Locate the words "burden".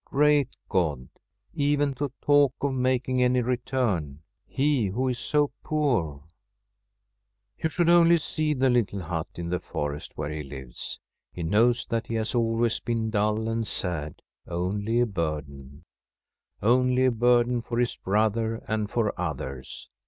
15.05-15.83, 17.11-17.61